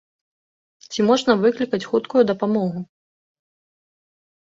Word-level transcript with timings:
Ці 0.91 0.99
можна 1.09 1.31
выклікаць 1.43 1.83
хуткую 1.93 2.23
дапамогу? 2.33 2.79